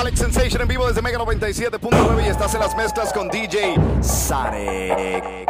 [0.00, 5.46] Alex Sensation en vivo desde Mega 97.9 y estás en las mezclas con DJ Sonic.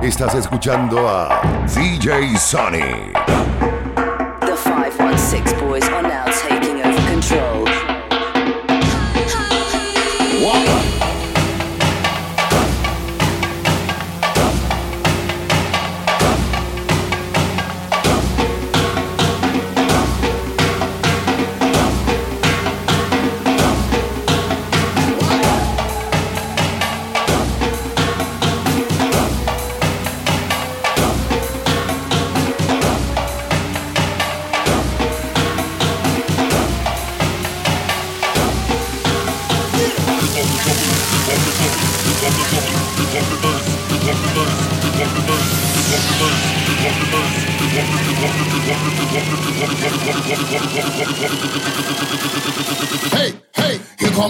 [0.00, 3.12] Estás escuchando a DJ Sonic.
[4.40, 7.67] The 516 boys are now taking over control.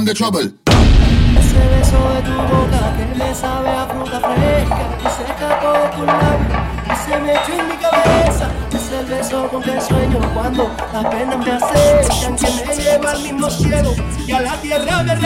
[0.09, 0.41] The trouble.
[0.41, 5.89] Ese beso de tu boca que me sabe a fruta fresca y se escapó de
[5.97, 8.51] tu labio y se me echó en mi cabeza.
[8.73, 13.23] Es el beso con que sueño cuando la pena me acechan que me lleva al
[13.23, 13.95] mismo cielo
[14.27, 15.17] y a la tierra me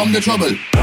[0.00, 0.79] hey, here come the trouble.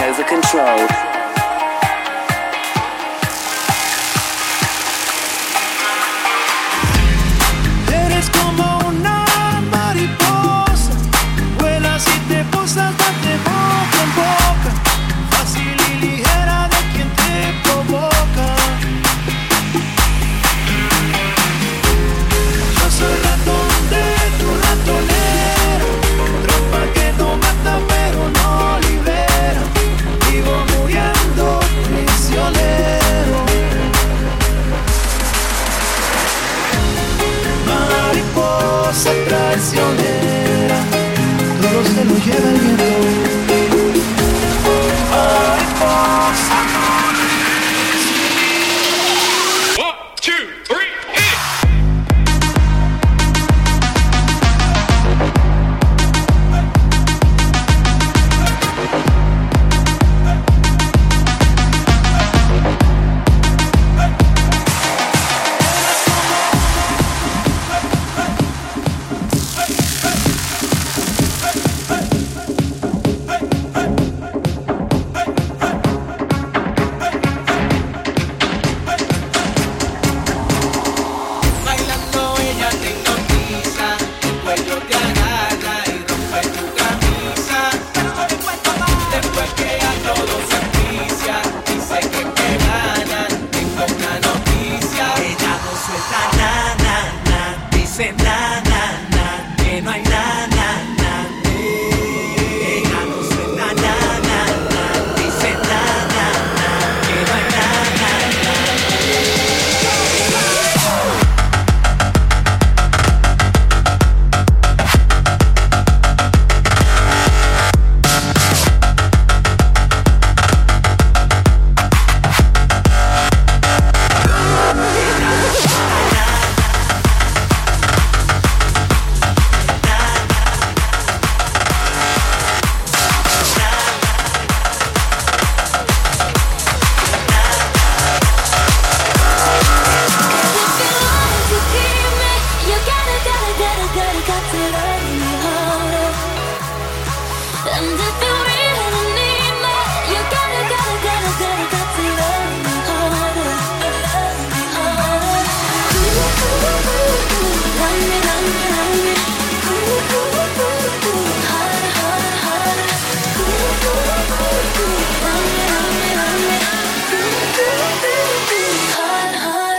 [0.00, 1.17] Now taking over control.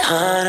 [0.09, 0.48] time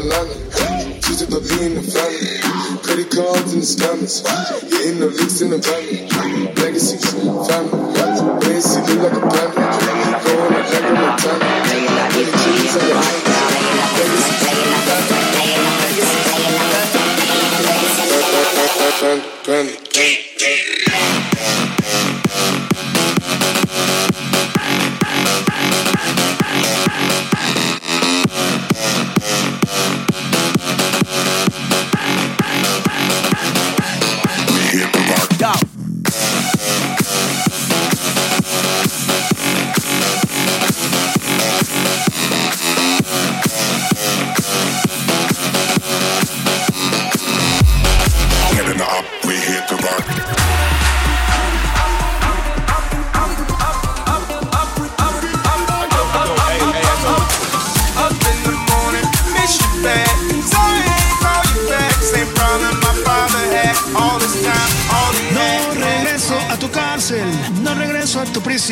[0.00, 1.02] Catalana.
[1.02, 2.82] Just the being the family.
[2.82, 4.24] Credit cards and the scammers.
[4.62, 6.54] Hitting the licks in the van.
[6.54, 7.04] Legacies,
[7.48, 7.94] family.
[8.40, 9.59] Fancy, like a panda.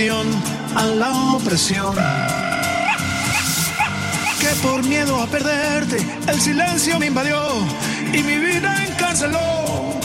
[0.01, 1.93] a la opresión.
[4.39, 5.97] Que por miedo a perderte,
[6.29, 7.43] el silencio me invadió
[8.13, 9.99] y mi vida encarceló.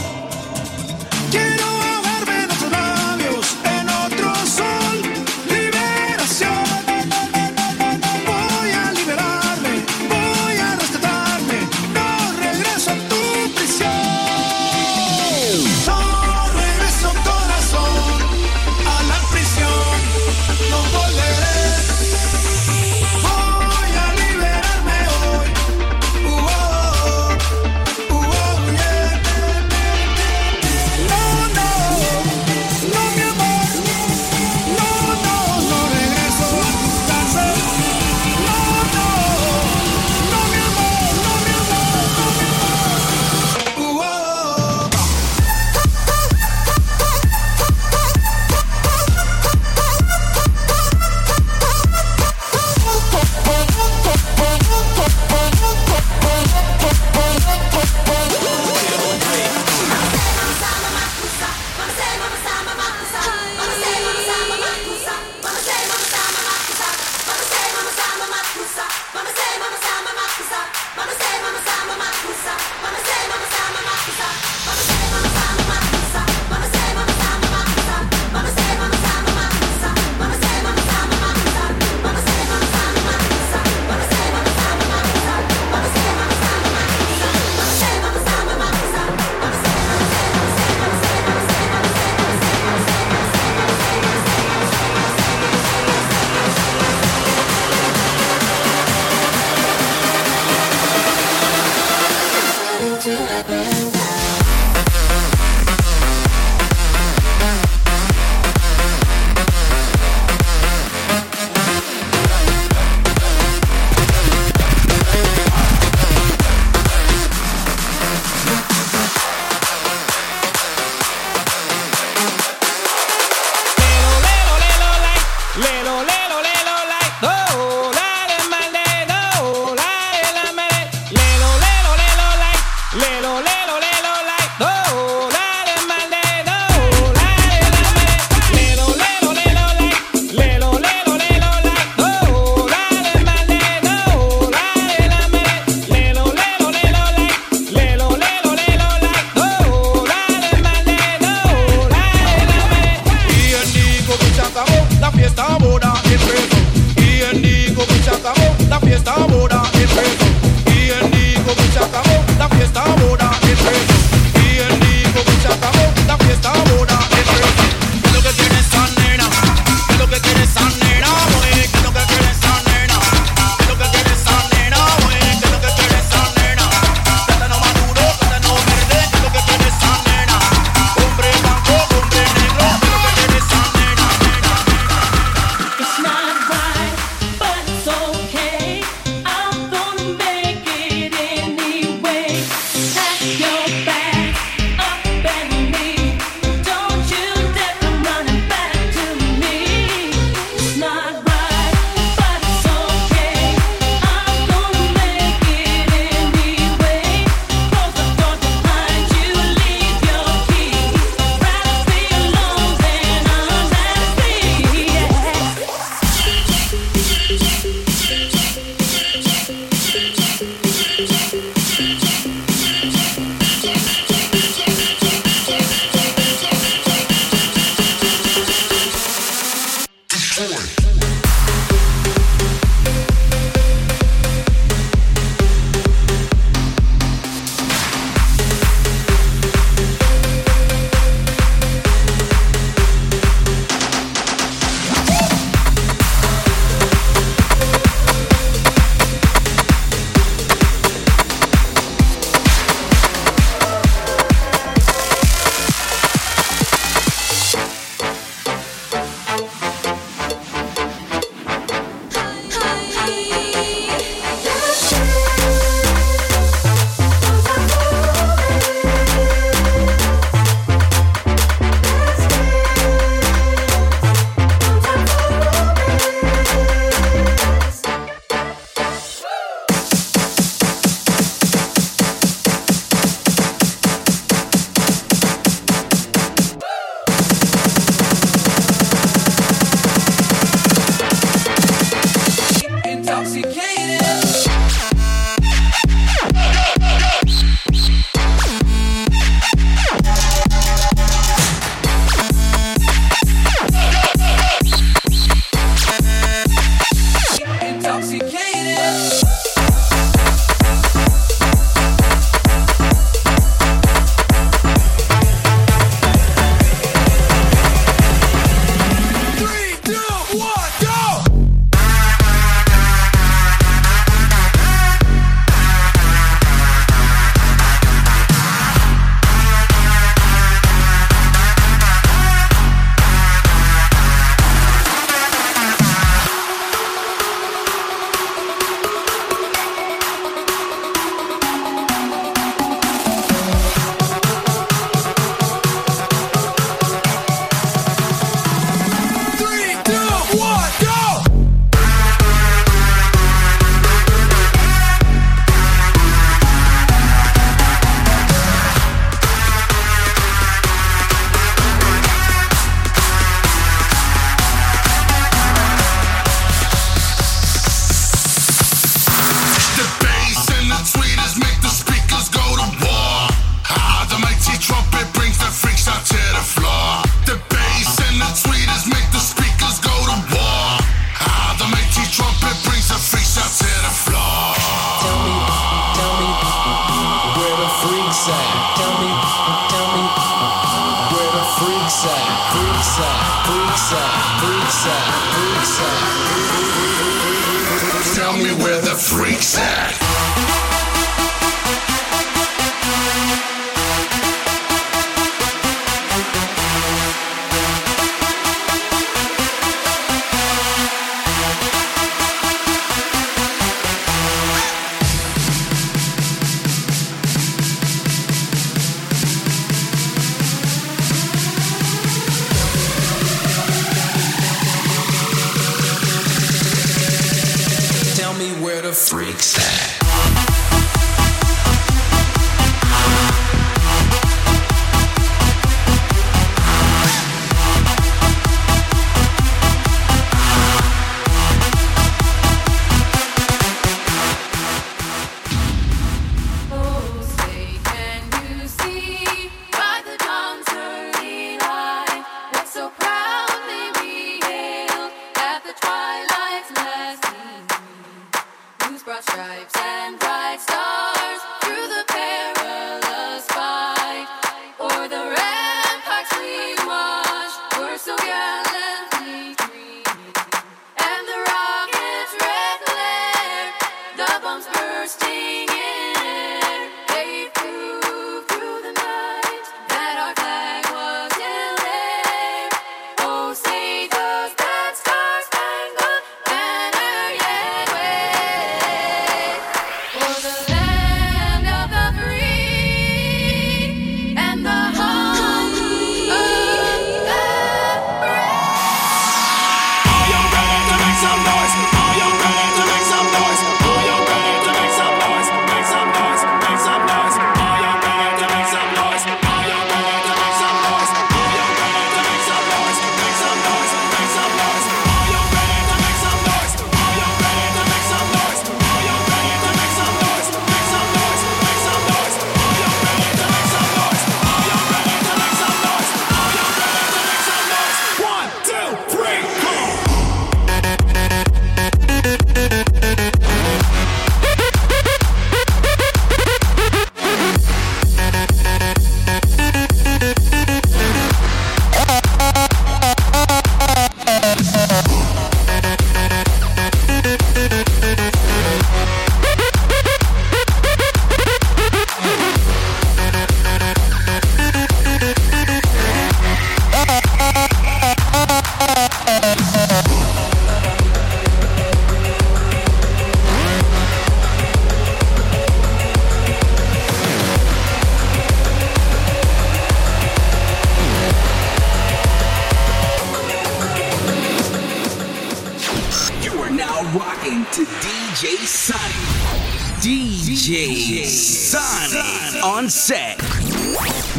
[580.63, 583.37] DJ Sonic on set.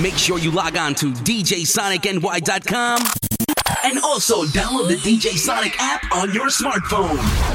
[0.01, 3.03] Make sure you log on to DJSonicNY.com
[3.85, 7.54] and also download the DJ Sonic app on your smartphone.